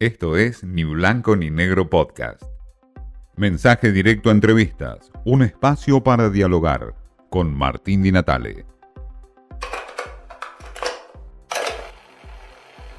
Esto 0.00 0.38
es 0.38 0.64
Ni 0.64 0.82
Blanco 0.82 1.36
ni 1.36 1.50
Negro 1.50 1.90
Podcast. 1.90 2.42
Mensaje 3.36 3.92
directo 3.92 4.30
a 4.30 4.32
entrevistas, 4.32 5.12
un 5.26 5.42
espacio 5.42 6.02
para 6.02 6.30
dialogar 6.30 6.94
con 7.28 7.54
Martín 7.54 8.02
Di 8.02 8.10
Natale. 8.10 8.64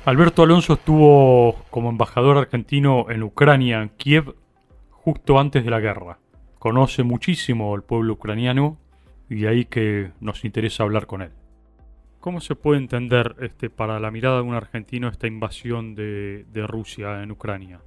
Alberto 0.05 0.43
Alonso 0.43 0.73
estuvo 0.73 1.65
como 1.71 1.89
embajador 1.89 2.37
argentino 2.37 3.07
en 3.09 3.23
Ucrania, 3.23 3.81
en 3.81 3.89
Kiev, 3.89 4.35
justo 4.91 5.39
antes 5.39 5.65
de 5.65 5.71
la 5.71 5.79
guerra. 5.79 6.19
Conoce 6.59 7.01
muchísimo 7.01 7.73
al 7.73 7.81
pueblo 7.81 8.13
ucraniano 8.13 8.77
y 9.27 9.41
de 9.41 9.47
ahí 9.47 9.65
que 9.65 10.11
nos 10.19 10.45
interesa 10.45 10.83
hablar 10.83 11.07
con 11.07 11.23
él. 11.23 11.31
¿Cómo 12.21 12.39
se 12.39 12.53
puede 12.55 12.77
entender 12.79 13.35
este, 13.39 13.71
para 13.71 13.99
la 13.99 14.11
mirada 14.11 14.35
de 14.35 14.43
un 14.43 14.53
argentino 14.53 15.07
esta 15.07 15.25
invasión 15.25 15.95
de, 15.95 16.45
Rusia 16.67 17.23
en 17.23 17.31
Ucrania? 17.31 17.79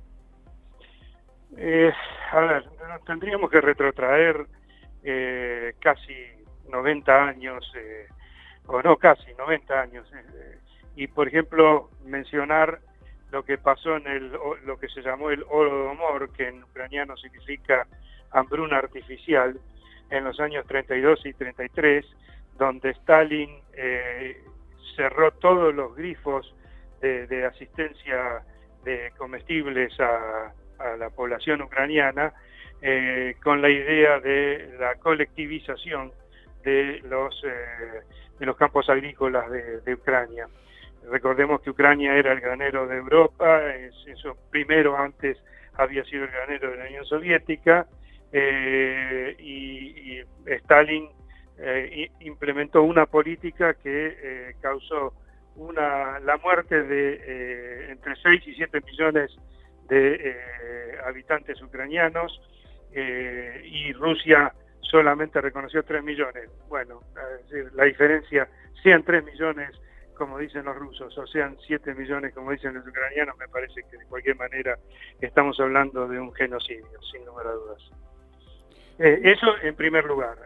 Eh, 1.56 1.92
a 2.32 2.40
ver, 2.40 2.64
tendríamos 3.06 3.48
que 3.48 3.60
retrotraer 3.60 4.44
eh, 5.04 5.74
casi 5.78 6.12
90 6.68 7.24
años, 7.28 7.72
eh, 7.76 8.08
o 8.66 8.82
no 8.82 8.96
casi 8.96 9.32
90 9.38 9.80
años, 9.80 10.10
y 10.96 11.06
por 11.06 11.28
ejemplo 11.28 11.90
mencionar 12.04 12.80
lo 13.30 13.44
que 13.44 13.56
pasó 13.56 13.96
en 13.98 14.06
el, 14.08 14.32
lo 14.64 14.76
que 14.80 14.88
se 14.88 15.00
llamó 15.02 15.30
el 15.30 15.44
Holodomor, 15.48 16.32
que 16.32 16.48
en 16.48 16.64
ucraniano 16.64 17.16
significa 17.16 17.86
hambruna 18.32 18.78
artificial, 18.78 19.60
en 20.10 20.24
los 20.24 20.40
años 20.40 20.66
32 20.66 21.24
y 21.24 21.34
33, 21.34 22.04
donde 22.58 22.90
Stalin 22.90 23.63
eh, 23.76 24.42
cerró 24.96 25.32
todos 25.32 25.74
los 25.74 25.94
grifos 25.94 26.54
de, 27.00 27.44
asistencia 27.44 28.42
de 28.82 29.12
comestibles 29.18 29.92
a, 30.00 30.52
la 30.98 31.10
población 31.10 31.62
ucraniana 31.62 32.32
eh, 32.82 33.36
con 33.42 33.62
la 33.62 33.70
idea 33.70 34.20
de 34.20 34.74
la 34.78 34.96
colectivización 34.96 36.12
de 36.62 37.00
los, 37.04 37.42
eh, 37.44 38.02
de 38.38 38.46
los 38.46 38.56
campos 38.56 38.88
agrícolas 38.88 39.50
de, 39.50 39.94
Ucrania. 39.94 40.48
Recordemos 41.10 41.60
que 41.60 41.70
Ucrania 41.70 42.16
era 42.16 42.32
el 42.32 42.40
granero 42.40 42.86
de 42.86 42.96
Europa, 42.96 43.60
eso 43.74 44.36
primero 44.50 44.96
antes 44.96 45.38
había 45.74 46.04
sido 46.04 46.24
el 46.24 46.30
granero 46.30 46.70
de 46.70 46.76
la 46.78 46.84
Unión 46.86 47.04
Soviética, 47.04 47.86
y 48.32 50.20
Stalin 50.46 51.08
eh, 51.56 52.10
implementó 52.20 52.82
una 52.82 53.06
política 53.06 53.74
que 53.74 54.16
eh, 54.20 54.56
causó 54.60 55.14
una, 55.54 56.18
la 56.18 56.36
muerte 56.38 56.82
de 56.82 57.20
eh, 57.22 57.90
entre 57.92 58.16
6 58.16 58.42
y 58.48 58.54
7 58.54 58.80
millones 58.80 59.36
de 59.88 60.36
habitantes 61.04 61.60
ucranianos 61.60 62.40
y 62.90 63.92
Rusia 63.92 64.54
solamente 64.80 65.40
reconoció 65.40 65.82
3 65.82 66.02
millones. 66.02 66.48
Bueno, 66.68 67.00
la 67.74 67.84
diferencia, 67.84 68.48
sean 68.82 69.02
3 69.02 69.24
millones 69.24 69.70
como 70.14 70.38
dicen 70.38 70.64
los 70.64 70.76
rusos, 70.76 71.16
o 71.18 71.26
sean 71.26 71.58
7 71.66 71.94
millones 71.94 72.32
como 72.32 72.52
dicen 72.52 72.72
los 72.72 72.86
ucranianos, 72.86 73.36
me 73.36 73.48
parece 73.48 73.82
que 73.90 73.98
de 73.98 74.06
cualquier 74.06 74.36
manera 74.36 74.78
estamos 75.20 75.60
hablando 75.60 76.08
de 76.08 76.18
un 76.18 76.32
genocidio, 76.32 77.02
sin 77.12 77.26
lugar 77.26 77.48
a 77.48 77.52
dudas. 77.52 77.82
eso 78.98 79.58
en 79.62 79.74
primer 79.74 80.04
lugar. 80.04 80.38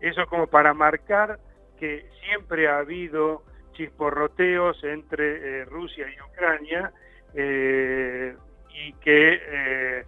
Eso 0.00 0.26
como 0.26 0.46
para 0.46 0.72
marcar 0.74 1.38
que 1.78 2.06
siempre 2.22 2.68
ha 2.68 2.78
habido 2.78 3.42
chisporroteos 3.72 4.82
entre 4.84 5.60
eh, 5.60 5.64
Rusia 5.64 6.06
y 6.08 6.20
Ucrania 6.30 6.92
eh, 7.34 8.34
y 8.74 8.92
que, 8.94 9.40
eh, 9.42 10.04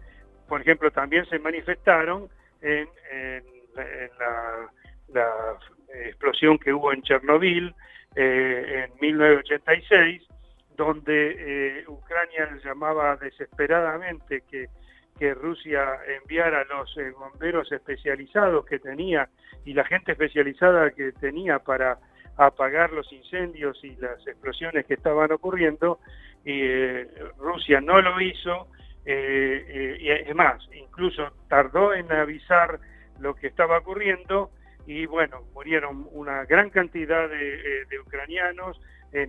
por 0.49 0.61
ejemplo, 0.61 0.91
también 0.91 1.25
se 1.27 1.39
manifestaron 1.39 2.29
en, 2.61 2.89
la, 5.15 5.59
explosión 6.07 6.59
que 6.59 6.73
hubo 6.73 6.93
en 6.93 7.03
Chernobyl 7.03 7.75
en 8.15 8.91
1986, 9.01 10.23
donde 10.77 11.85
Ucrania 11.87 12.51
llamaba 12.65 13.17
desesperadamente 13.17 14.43
que 14.51 14.69
que 15.19 15.35
Rusia 15.35 15.99
enviara 16.21 16.65
los 16.65 16.97
eh, 16.97 17.13
bomberos 17.19 17.71
especializados 17.71 18.65
que 18.67 18.79
tenía 18.79 19.29
y 19.65 19.75
la 19.75 19.85
gente 19.85 20.13
especializada 20.13 20.91
que 20.91 21.13
tenía 21.13 21.59
para 21.59 21.99
apagar 22.37 22.93
los 22.93 23.13
incendios 23.13 23.79
y 23.85 23.95
las 23.97 24.27
explosiones 24.27 24.87
que 24.87 24.95
estaban 24.95 25.31
ocurriendo, 25.33 26.01
eh, 26.45 27.07
Rusia 27.39 27.81
no 27.81 28.01
lo 28.01 28.21
hizo, 28.21 28.69
eh, 29.05 29.99
y 30.01 30.11
es 30.11 30.35
más, 30.35 30.67
incluso 30.73 31.31
tardó 31.49 31.93
en 31.93 32.11
avisar 32.11 32.81
lo 33.21 33.35
que 33.35 33.49
estaba 33.49 33.79
ocurriendo, 33.79 34.51
y 34.87 35.07
bueno, 35.07 35.43
murieron 35.53 36.09
una 36.11 36.45
gran 36.47 36.71
cantidad 36.71 37.29
de, 37.29 37.85
de 37.89 38.01
ucranianos, 38.01 38.81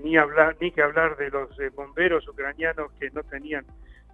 ni, 0.01 0.15
hablar, 0.15 0.55
ni 0.61 0.71
que 0.71 0.81
hablar 0.81 1.17
de 1.17 1.29
los 1.29 1.50
bomberos 1.75 2.27
ucranianos 2.27 2.91
que 2.94 3.11
no 3.11 3.21
tenían 3.23 3.65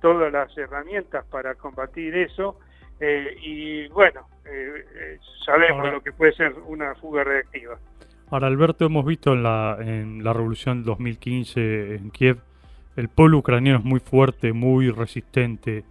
todas 0.01 0.31
las 0.31 0.55
herramientas 0.57 1.25
para 1.25 1.55
combatir 1.55 2.15
eso 2.15 2.57
eh, 2.99 3.37
y 3.41 3.87
bueno, 3.89 4.21
eh, 4.45 4.85
eh, 4.95 5.19
sabemos 5.45 5.91
lo 5.91 6.01
que 6.01 6.11
puede 6.11 6.33
ser 6.33 6.53
una 6.67 6.95
fuga 6.95 7.23
reactiva. 7.23 7.77
Ahora, 8.29 8.47
Alberto, 8.47 8.85
hemos 8.85 9.05
visto 9.05 9.33
en 9.33 9.43
la, 9.43 9.77
en 9.79 10.23
la 10.23 10.33
revolución 10.33 10.83
2015 10.83 11.95
en 11.95 12.11
Kiev, 12.11 12.39
el 12.95 13.07
pueblo 13.07 13.37
ucraniano 13.37 13.79
es 13.79 13.85
muy 13.85 13.99
fuerte, 13.99 14.53
muy 14.53 14.91
resistente. 14.91 15.83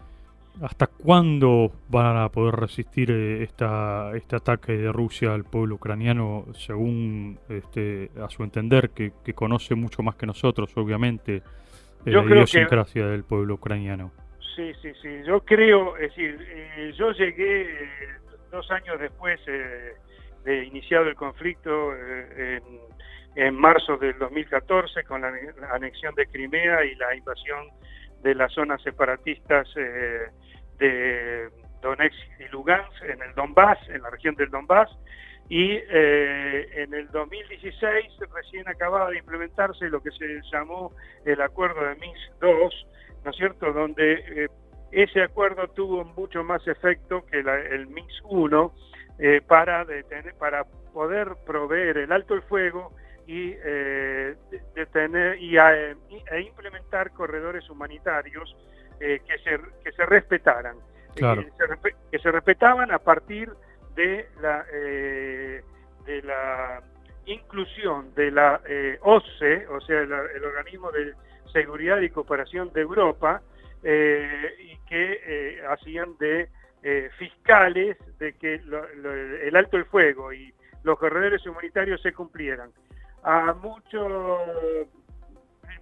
¿Hasta 0.61 0.89
cuándo 0.89 1.73
van 1.89 2.17
a 2.17 2.29
poder 2.29 2.57
resistir 2.57 3.11
esta, 3.11 4.11
este 4.17 4.37
ataque 4.37 4.77
de 4.77 4.93
Rusia 4.93 5.33
al 5.33 5.45
pueblo 5.45 5.77
ucraniano, 5.77 6.47
según 6.53 7.39
este, 7.49 8.11
a 8.21 8.29
su 8.29 8.43
entender, 8.43 8.91
que, 8.91 9.13
que 9.25 9.35
conoce 9.35 9.77
mucho 9.77 10.03
más 10.03 10.17
que 10.17 10.27
nosotros, 10.27 10.77
obviamente? 10.77 11.43
Yo 12.04 12.22
la 12.22 12.34
idiosincrasia 12.34 13.06
del 13.06 13.25
pueblo 13.25 13.54
ucraniano. 13.54 14.12
Sí, 14.59 14.72
sí, 14.82 14.92
sí. 15.00 15.22
Yo 15.25 15.41
creo, 15.44 15.97
es 15.97 16.10
decir, 16.10 16.36
eh, 16.50 16.92
yo 16.97 17.12
llegué 17.12 17.62
eh, 17.62 17.88
dos 18.50 18.69
años 18.72 18.98
después 18.98 19.38
eh, 19.47 19.94
de 20.44 20.64
iniciado 20.64 21.04
el 21.04 21.14
conflicto 21.14 21.94
en, 21.94 22.62
en, 23.36 23.54
marzo 23.54 23.97
del 23.98 24.19
2014 24.19 25.04
con 25.04 25.20
la, 25.20 25.32
anexión 25.72 26.12
de 26.16 26.26
Crimea 26.26 26.84
y 26.84 26.97
la 26.97 27.14
invasión 27.14 27.69
de 28.22 28.34
las 28.34 28.53
zonas 28.53 28.82
separatistas 28.82 29.72
de 29.75 31.48
Donetsk 31.80 32.16
y 32.41 32.48
Lugansk 32.50 33.03
en 33.03 33.22
el 33.22 33.34
Donbass, 33.34 33.78
en 33.91 34.03
la 34.03 34.10
región 34.10 34.34
del 34.34 34.50
Donbass, 34.50 34.91
y 35.48 35.72
eh, 35.72 36.69
en 36.75 36.92
el 36.92 37.10
2016 37.10 38.06
recién 38.34 38.69
acababa 38.69 39.10
de 39.10 39.19
implementarse 39.19 39.88
lo 39.88 40.03
que 40.03 40.10
se 40.10 40.41
llamó 40.53 40.92
el 41.25 41.41
acuerdo 41.41 41.81
de 41.86 41.94
Minsk 41.94 42.42
II, 42.42 42.69
¿no 43.25 43.31
es 43.31 43.36
cierto?, 43.36 43.72
donde 43.72 44.12
eh, 44.12 44.48
ese 44.92 45.22
acuerdo 45.22 45.69
tuvo 45.69 46.04
mucho 46.04 46.44
más 46.44 46.66
efecto 46.66 47.25
que 47.26 47.38
el 47.38 47.86
Minsk 47.88 48.25
I 48.31 48.47
eh, 49.19 49.41
para, 49.47 49.84
detener, 49.84 50.34
para 50.34 50.64
poder 50.92 51.34
proveer 51.47 51.98
el 51.98 52.12
alto 52.12 52.34
el 52.34 52.42
fuego 52.42 52.92
y 53.26 53.53
detener 54.75 55.38
y 55.38 55.59
e 55.59 56.41
implementar 56.41 57.10
corredores 57.12 57.69
humanitarios 57.69 58.56
que, 58.98 59.38
se, 59.44 59.60
que 59.84 59.92
se 59.92 60.06
respetaran, 60.06 60.76
que 61.15 62.19
se 62.19 62.32
respetaban 62.32 62.91
a 62.91 62.98
partir 62.98 63.50
de 63.50 63.68
la, 64.41 64.64
eh, 64.72 65.62
de 66.04 66.22
la 66.22 66.82
inclusión 67.26 68.14
de 68.14 68.31
la 68.31 68.60
eh, 68.66 68.98
OSCE, 69.03 69.66
o 69.69 69.81
sea, 69.81 70.00
el, 70.00 70.12
Organismo 70.12 70.91
de 70.91 71.14
Seguridad 71.53 72.00
y 72.00 72.10
Cooperación 72.10 72.72
de 72.72 72.81
Europa, 72.82 73.42
eh, 73.83 74.54
y 74.59 74.89
que 74.89 75.62
hacían 75.68 76.16
de 76.18 76.48
fiscales 77.18 77.98
de 78.18 78.33
que 78.34 78.54
el 78.54 79.56
alto 79.56 79.77
el 79.77 79.84
fuego 79.84 80.33
y 80.33 80.54
los 80.84 80.98
corredores 80.98 81.44
humanitarios 81.47 82.01
se 82.01 82.12
cumplieran. 82.12 82.71
A 83.24 83.53
mucho 83.53 84.47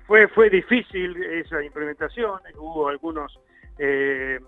fue 0.06 0.26
fue 0.28 0.50
difícil 0.50 1.22
esa 1.22 1.62
implementación, 1.62 2.40
hubo 2.56 2.88
algunos 2.88 3.38
eh, 3.78 4.40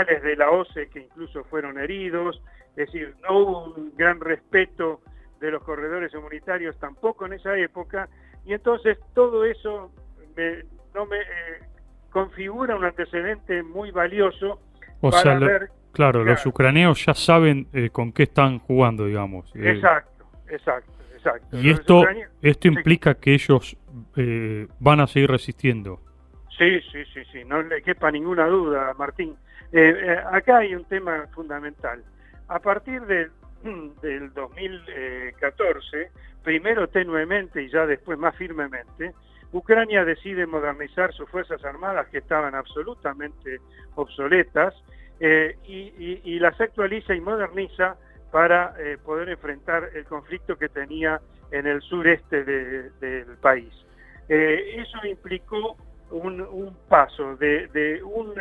oficiales 0.00 0.22
de 0.22 0.36
la 0.36 0.50
OCE 0.50 0.88
que 0.88 1.00
incluso 1.00 1.44
fueron 1.44 1.78
heridos, 1.78 2.40
es 2.76 2.86
decir, 2.86 3.14
no 3.22 3.38
hubo 3.38 3.64
un 3.74 3.92
gran 3.96 4.20
respeto 4.20 5.00
de 5.40 5.50
los 5.50 5.62
corredores 5.62 6.14
humanitarios 6.14 6.78
tampoco 6.78 7.26
en 7.26 7.34
esa 7.34 7.56
época, 7.56 8.08
y 8.44 8.54
entonces 8.54 8.98
todo 9.14 9.44
eso 9.44 9.90
no 10.94 11.06
me 11.06 11.18
eh, 11.18 11.24
configura 12.10 12.76
un 12.76 12.84
antecedente 12.84 13.62
muy 13.62 13.90
valioso 13.90 14.60
para 15.00 15.38
ver... 15.38 15.70
Claro, 15.92 16.24
los 16.24 16.46
ucranianos 16.46 17.04
ya 17.04 17.14
saben 17.14 17.66
eh, 17.72 17.90
con 17.90 18.12
qué 18.12 18.22
están 18.22 18.60
jugando, 18.60 19.06
digamos. 19.06 19.50
Exacto, 19.56 20.24
exacto, 20.48 20.92
exacto. 21.14 21.56
Y 21.58 21.70
esto, 21.70 22.04
esto 22.40 22.68
implica 22.68 23.14
que 23.14 23.34
ellos 23.34 23.76
van 24.78 25.00
a 25.00 25.08
seguir 25.08 25.30
resistiendo. 25.30 26.00
Sí, 26.60 26.78
sí, 26.92 27.02
sí, 27.14 27.22
sí, 27.32 27.42
no 27.46 27.62
le 27.62 27.80
quepa 27.80 28.10
ninguna 28.10 28.46
duda, 28.46 28.92
Martín. 28.98 29.34
Eh, 29.72 29.94
eh, 29.96 30.18
acá 30.30 30.58
hay 30.58 30.74
un 30.74 30.84
tema 30.84 31.26
fundamental. 31.32 32.04
A 32.48 32.58
partir 32.58 33.00
de, 33.06 33.30
del 34.02 34.30
2014, 34.34 36.10
primero 36.44 36.86
tenuemente 36.88 37.62
y 37.62 37.70
ya 37.70 37.86
después 37.86 38.18
más 38.18 38.36
firmemente, 38.36 39.14
Ucrania 39.52 40.04
decide 40.04 40.46
modernizar 40.46 41.14
sus 41.14 41.30
fuerzas 41.30 41.64
armadas 41.64 42.08
que 42.08 42.18
estaban 42.18 42.54
absolutamente 42.54 43.58
obsoletas 43.94 44.74
eh, 45.18 45.56
y, 45.64 46.38
las 46.40 46.60
actualiza 46.60 47.14
y 47.14 47.22
moderniza 47.22 47.96
para 48.30 48.74
poder 49.02 49.30
enfrentar 49.30 49.88
el 49.94 50.04
conflicto 50.04 50.56
que 50.56 50.68
tenía 50.68 51.20
en 51.52 51.66
el 51.66 51.80
sureste 51.80 52.44
del 52.44 53.36
país. 53.40 53.72
Eso 54.28 54.98
implicó 55.04 55.76
un, 56.10 56.76
paso 56.88 57.36
de, 57.36 58.00
un 58.04 58.34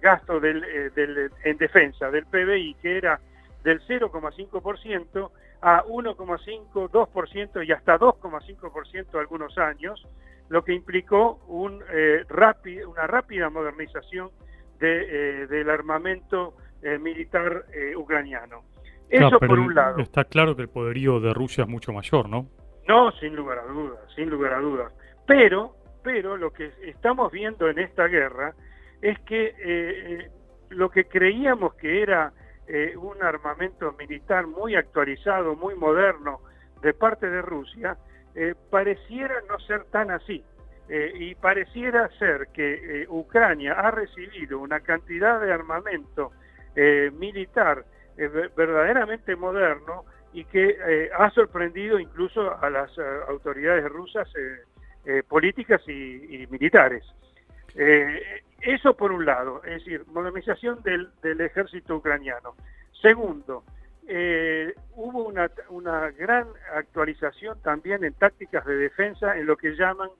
gasto 0.00 0.40
en 0.44 1.56
defensa 1.58 2.10
del 2.10 2.26
PBI 2.26 2.74
que 2.80 2.98
era 2.98 3.20
del 3.62 3.80
0,5% 3.80 5.30
a 5.60 5.84
1,5, 5.84 6.90
2% 6.90 7.66
y 7.66 7.72
hasta 7.72 7.98
2,5% 7.98 9.18
algunos 9.18 9.58
años, 9.58 10.06
lo 10.48 10.62
que 10.62 10.72
implicó 10.72 11.40
un, 11.48 11.82
eh, 11.92 12.24
una 12.86 13.06
rápida 13.06 13.50
modernización 13.50 14.30
de, 14.78 15.42
eh, 15.42 15.46
del 15.48 15.70
armamento 15.70 16.54
eh, 16.82 16.98
militar 16.98 17.64
ucraniano. 17.96 18.62
Eso 19.08 19.38
por 19.40 19.58
un 19.58 19.74
lado. 19.74 19.98
Está 19.98 20.24
claro 20.24 20.54
que 20.56 20.62
el 20.62 20.68
poderío 20.68 21.20
de 21.20 21.32
Rusia 21.32 21.64
es 21.64 21.68
mucho 21.68 21.92
mayor, 21.92 22.28
¿no? 22.28 22.46
No, 22.86 23.10
sin 23.12 23.34
lugar 23.34 23.58
a 23.58 23.66
dudas, 23.66 23.98
sin 24.14 24.30
lugar 24.30 24.52
a 24.52 24.60
dudas. 24.60 24.92
Pero, 25.26 25.74
pero 26.06 26.36
lo 26.36 26.52
que 26.52 26.70
estamos 26.84 27.32
viendo 27.32 27.68
en 27.68 27.80
esta 27.80 28.06
guerra 28.06 28.54
es 29.02 29.18
que 29.22 30.30
lo 30.68 30.88
que 30.88 31.06
creíamos 31.06 31.74
que 31.74 32.00
era 32.00 32.32
un 32.96 33.20
armamento 33.24 33.92
militar 33.98 34.46
muy 34.46 34.76
actualizado, 34.76 35.56
muy 35.56 35.74
moderno 35.74 36.38
de 36.80 36.94
parte 36.94 37.28
de 37.28 37.42
Rusia, 37.42 37.96
eh, 38.36 38.54
pareciera 38.70 39.34
no 39.48 39.58
ser 39.58 39.84
tan 39.86 40.12
así. 40.12 40.44
Eh, 40.88 41.12
y 41.16 41.34
pareciera 41.34 42.08
ser 42.18 42.46
que 42.52 43.02
eh, 43.02 43.06
Ucrania 43.08 43.72
ha 43.72 43.90
recibido 43.90 44.60
una 44.60 44.78
cantidad 44.78 45.40
de 45.40 45.52
armamento 45.52 46.30
militar 47.14 47.86
verdaderamente 48.54 49.34
moderno 49.34 50.04
y 50.34 50.44
que 50.44 51.08
ha 51.16 51.30
sorprendido 51.30 51.98
incluso 51.98 52.54
a 52.62 52.68
las 52.68 52.90
autoridades 53.28 53.88
rusas 53.88 54.30
políticas 55.28 55.80
y, 55.88 56.46
militares. 56.50 57.04
eso 58.60 58.96
por 58.96 59.12
un 59.12 59.24
lado, 59.24 59.62
es 59.64 59.84
decir, 59.84 60.04
modernización 60.08 60.82
del, 60.82 61.10
ejército 61.40 61.96
ucraniano. 61.96 62.54
Segundo, 63.00 63.64
eh, 64.08 64.72
hubo 64.94 65.24
una, 65.24 65.50
una, 65.68 66.12
gran 66.12 66.46
actualización 66.76 67.60
también 67.62 68.04
en 68.04 68.14
tácticas 68.14 68.64
de 68.64 68.76
defensa 68.76 69.36
en 69.36 69.46
lo 69.46 69.56
que 69.56 69.74
llaman 69.74 70.10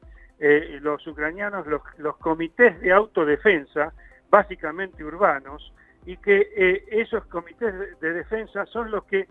eh, 0.40 0.80
los 0.82 1.06
ucranianos 1.06 1.66
los, 1.68 1.82
los, 1.98 2.16
comités 2.16 2.80
de 2.80 2.92
autodefensa, 2.92 3.92
básicamente 4.28 5.04
urbanos, 5.04 5.72
y 6.04 6.16
que 6.16 6.48
eh, 6.56 6.84
esos 6.88 7.24
comités 7.26 8.00
de, 8.00 8.12
defensa 8.12 8.66
son 8.66 8.90
los 8.90 9.04
que 9.04 9.28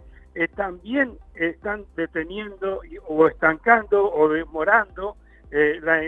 también 0.56 1.18
están 1.36 1.86
deteniendo 1.96 2.82
o 3.08 3.28
estancando 3.28 4.12
o 4.12 4.28
demorando 4.28 5.16
la 5.52 6.04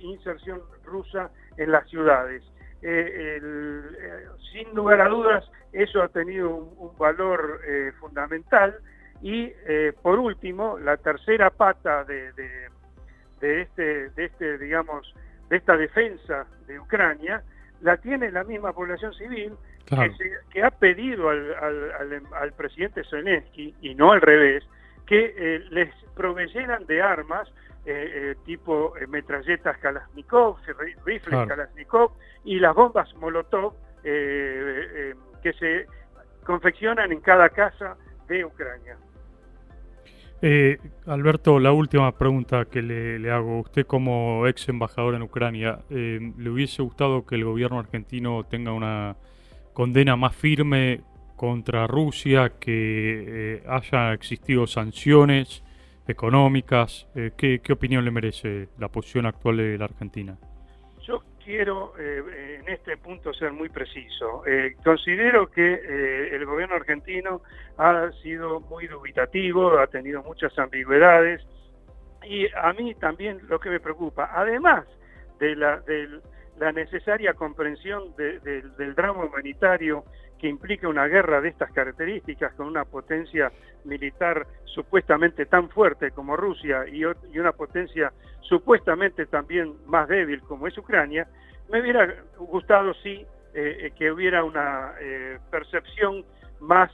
inserción 0.00 0.60
rusa 0.84 1.30
en 1.56 1.72
las 1.72 1.88
ciudades. 1.88 2.42
Eh, 2.82 3.38
eh, 3.42 4.26
sin 4.52 4.74
lugar 4.74 5.02
a 5.02 5.08
dudas, 5.08 5.44
eso 5.72 6.02
ha 6.02 6.08
tenido 6.08 6.48
un, 6.54 6.96
valor 6.96 7.60
eh, 7.66 7.92
fundamental. 8.00 8.76
Y 9.22 9.52
por 10.02 10.18
último, 10.18 10.78
la 10.78 10.96
tercera 10.96 11.50
pata 11.50 12.04
de, 12.04 12.32
de, 12.32 13.60
este, 13.60 14.08
de 14.10 14.24
este, 14.24 14.56
digamos, 14.56 15.14
de 15.50 15.58
esta 15.58 15.76
defensa 15.76 16.46
de 16.66 16.80
Ucrania, 16.80 17.42
la 17.82 17.98
tiene 17.98 18.30
la 18.30 18.44
misma 18.44 18.72
población 18.72 19.12
civil 19.12 19.52
que, 19.84 20.62
ha 20.62 20.70
pedido 20.70 21.28
al, 21.28 21.54
al, 21.54 22.22
al, 22.34 22.52
presidente 22.52 23.02
Zelensky, 23.10 23.74
y 23.82 23.94
no 23.94 24.12
al 24.12 24.22
revés, 24.22 24.64
que 25.06 25.66
les 25.70 25.92
proveyeran 26.16 26.86
de 26.86 27.02
armas 27.02 27.52
eh, 27.84 28.34
tipo 28.44 28.94
metralletas 29.08 29.78
Kalashnikov, 29.78 30.58
rifles 31.04 31.46
Kalashnikov, 31.48 32.12
y 32.44 32.58
las 32.58 32.74
bombas 32.74 33.14
Molotov 33.16 33.74
eh, 34.02 34.86
eh, 34.94 35.14
que 35.42 35.52
se 35.54 35.86
confeccionan 36.44 37.12
en 37.12 37.20
cada 37.20 37.48
casa 37.50 37.96
de 38.28 38.44
Ucrania. 38.44 38.96
Eh, 40.42 40.78
Alberto, 41.06 41.58
la 41.58 41.72
última 41.72 42.16
pregunta 42.16 42.64
que 42.64 42.80
le, 42.80 43.30
hago. 43.30 43.60
Usted 43.60 43.86
como 43.86 44.46
ex 44.46 44.68
embajador 44.70 45.14
en 45.14 45.22
Ucrania, 45.22 45.80
¿le 45.90 46.50
hubiese 46.50 46.82
gustado 46.82 47.26
que 47.26 47.34
el 47.34 47.44
gobierno 47.44 47.78
argentino 47.78 48.44
tenga 48.44 48.72
una 48.72 49.16
condena 49.74 50.16
más 50.16 50.34
firme 50.34 51.02
contra 51.36 51.86
Rusia, 51.86 52.52
que 52.58 53.62
haya 53.66 54.14
existido 54.14 54.66
sanciones 54.66 55.62
económicas? 56.10 57.06
¿qué, 57.36 57.60
¿Qué 57.62 57.72
opinión 57.72 58.04
le 58.04 58.10
merece 58.10 58.68
la 58.78 58.88
posición 58.88 59.26
actual 59.26 59.56
de 59.58 59.78
la 59.78 59.86
Argentina? 59.86 60.36
quiero 61.50 61.94
eh, 61.98 62.60
en 62.60 62.72
este 62.72 62.96
punto 62.96 63.32
ser 63.32 63.52
muy 63.52 63.68
preciso. 63.68 64.46
Eh, 64.46 64.76
considero 64.84 65.50
que 65.50 65.74
eh, 65.74 66.36
el 66.36 66.46
gobierno 66.46 66.76
argentino 66.76 67.42
ha 67.76 68.10
sido 68.22 68.60
muy 68.60 68.86
dubitativo, 68.86 69.78
ha 69.78 69.88
tenido 69.88 70.22
muchas 70.22 70.56
ambigüedades 70.58 71.44
y 72.22 72.46
a 72.54 72.72
mí 72.72 72.94
también 72.94 73.40
lo 73.48 73.58
que 73.58 73.70
me 73.70 73.80
preocupa, 73.80 74.30
además 74.32 74.84
de 75.40 75.56
la, 75.56 75.80
de 75.80 76.20
la 76.58 76.70
necesaria 76.70 77.34
comprensión 77.34 78.14
del 78.16 78.94
drama 78.94 79.24
humanitario 79.24 80.04
que 80.40 80.48
implica 80.48 80.88
una 80.88 81.06
guerra 81.06 81.40
de 81.40 81.50
estas 81.50 81.70
características 81.70 82.54
con 82.54 82.66
una 82.66 82.84
potencia 82.86 83.52
militar 83.84 84.46
supuestamente 84.64 85.46
tan 85.46 85.68
fuerte 85.68 86.12
como 86.12 86.36
Rusia 86.36 86.86
y, 86.88 87.04
una 87.04 87.52
potencia 87.52 88.12
supuestamente 88.40 89.26
también 89.26 89.74
más 89.86 90.08
débil 90.08 90.40
como 90.40 90.66
es 90.66 90.76
Ucrania, 90.78 91.28
me 91.70 91.80
hubiera 91.80 92.14
gustado 92.38 92.94
sí 92.94 93.26
eh, 93.54 93.76
eh, 93.80 93.90
que 93.96 94.10
hubiera 94.10 94.42
una 94.42 94.94
eh, 95.00 95.38
percepción 95.50 96.24
más 96.60 96.90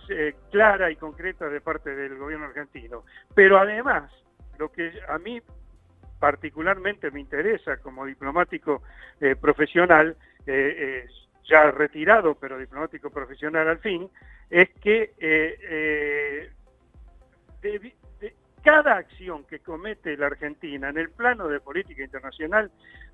clara 0.52 0.90
y 0.92 0.96
concreta 0.96 1.48
de 1.48 1.60
parte 1.60 1.94
del 1.94 2.16
gobierno 2.16 2.46
argentino. 2.46 3.02
Pero 3.34 3.58
además, 3.58 4.12
lo 4.58 4.70
que 4.70 4.92
a 5.08 5.18
mí 5.18 5.42
particularmente 6.20 7.10
me 7.10 7.18
interesa 7.18 7.76
como 7.78 8.06
diplomático 8.06 8.82
profesional 9.40 10.16
es 10.46 11.10
ya 11.48 11.70
retirado, 11.70 12.34
pero 12.34 12.58
diplomático 12.58 13.10
profesional 13.10 13.68
al 13.68 13.78
fin, 13.78 14.08
es 14.50 14.68
que 14.80 15.14
eh, 15.18 16.50
eh, 17.62 18.34
cada 18.62 18.96
acción 18.96 19.44
que 19.44 19.60
comete 19.60 20.16
la 20.16 20.26
Argentina 20.26 20.88
en 20.88 20.98
el 20.98 21.10
plano 21.10 21.48
de 21.48 21.60
política 21.60 22.02
internacional 22.02 22.70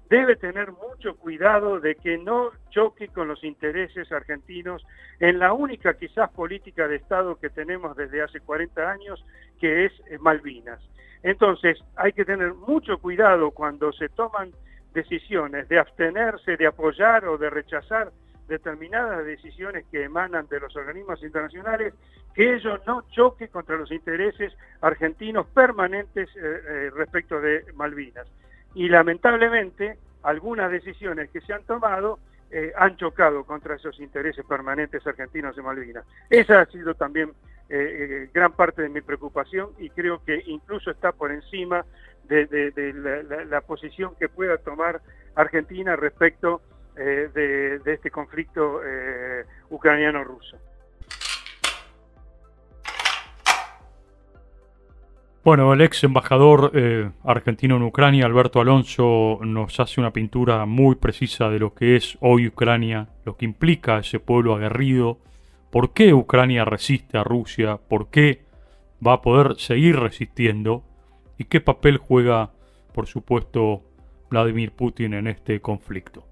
debe 0.08 0.36
tener 0.36 0.72
mucho 0.72 1.16
cuidado 1.16 1.80
de 1.80 1.94
que 1.94 2.18
no 2.18 2.50
choque 2.70 3.08
con 3.08 3.28
los 3.28 3.42
intereses 3.44 4.10
argentinos 4.12 4.84
en 5.20 5.38
la 5.38 5.52
única 5.52 5.94
quizás 5.94 6.30
política 6.30 6.88
de 6.88 6.96
Estado 6.96 7.38
que 7.38 7.50
tenemos 7.50 7.96
desde 7.96 8.22
hace 8.22 8.40
40 8.40 8.90
años, 8.90 9.24
que 9.60 9.86
es 9.86 9.92
eh, 10.10 10.18
Malvinas. 10.18 10.80
Entonces, 11.22 11.78
hay 11.96 12.12
que 12.12 12.24
tener 12.24 12.52
mucho 12.54 12.98
cuidado 12.98 13.52
cuando 13.52 13.92
se 13.92 14.08
toman 14.08 14.52
decisiones 14.92 15.68
de 15.68 15.78
abstenerse, 15.78 16.56
de 16.56 16.66
apoyar 16.66 17.26
o 17.26 17.38
de 17.38 17.48
rechazar 17.48 18.10
determinadas 18.48 19.24
decisiones 19.24 19.84
que 19.90 20.04
emanan 20.04 20.46
de 20.48 20.60
los 20.60 20.74
organismos 20.76 21.22
internacionales, 21.22 21.94
que 22.34 22.54
ello 22.54 22.78
no 22.86 23.04
choque 23.10 23.48
contra 23.48 23.76
los 23.76 23.90
intereses 23.90 24.52
argentinos 24.80 25.46
permanentes 25.48 26.28
eh, 26.36 26.40
eh, 26.40 26.90
respecto 26.94 27.40
de 27.40 27.64
Malvinas. 27.74 28.26
Y 28.74 28.88
lamentablemente, 28.88 29.98
algunas 30.22 30.70
decisiones 30.70 31.30
que 31.30 31.40
se 31.40 31.52
han 31.52 31.64
tomado 31.64 32.18
eh, 32.50 32.72
han 32.76 32.96
chocado 32.96 33.44
contra 33.44 33.76
esos 33.76 33.98
intereses 34.00 34.44
permanentes 34.46 35.06
argentinos 35.06 35.56
de 35.56 35.62
Malvinas. 35.62 36.04
Esa 36.28 36.60
ha 36.60 36.66
sido 36.66 36.94
también 36.94 37.32
gran 38.34 38.52
parte 38.52 38.82
de 38.82 38.90
mi 38.90 39.00
preocupación 39.00 39.70
y 39.78 39.88
creo 39.88 40.22
que 40.22 40.42
incluso 40.44 40.90
está 40.90 41.12
por 41.12 41.32
encima 41.32 41.86
de, 42.28 43.46
la, 43.48 43.60
posición 43.62 44.14
que 44.18 44.28
pueda 44.28 44.58
tomar 44.58 45.00
Argentina 45.34 45.96
respecto 45.96 46.60
eh, 46.96 47.28
de, 47.32 47.92
este 47.92 48.10
conflicto 48.10 48.80
eh, 48.84 49.44
ucraniano-ruso. 49.70 50.58
Bueno, 55.44 55.72
el 55.72 55.80
ex 55.80 56.04
embajador 56.04 56.70
eh, 56.72 57.10
argentino 57.24 57.76
en 57.76 57.82
Ucrania, 57.82 58.26
Alberto 58.26 58.60
Alonso, 58.60 59.40
nos 59.42 59.80
hace 59.80 60.00
una 60.00 60.12
pintura 60.12 60.66
muy 60.66 60.94
precisa 60.94 61.48
de 61.48 61.58
lo 61.58 61.74
que 61.74 61.96
es 61.96 62.16
hoy 62.20 62.46
Ucrania, 62.46 63.08
lo 63.24 63.36
que 63.36 63.46
implica 63.46 63.98
ese 63.98 64.20
pueblo 64.20 64.54
aguerrido, 64.54 65.18
por 65.72 65.94
qué 65.94 66.14
Ucrania 66.14 66.64
resiste 66.64 67.18
a 67.18 67.24
Rusia, 67.24 67.78
por 67.88 68.08
qué 68.10 68.44
va 69.04 69.14
a 69.14 69.22
poder 69.22 69.58
seguir 69.58 69.98
resistiendo 69.98 70.84
y 71.38 71.46
qué 71.46 71.60
papel 71.60 71.96
juega, 71.96 72.52
por 72.94 73.08
supuesto, 73.08 73.82
Vladimir 74.30 74.70
Putin 74.70 75.14
en 75.14 75.26
este 75.26 75.60
conflicto. 75.60 76.31